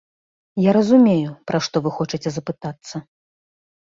[0.63, 2.95] Я разумею, пра што вы хочаце запытацца.